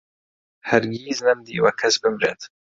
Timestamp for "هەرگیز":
0.69-1.17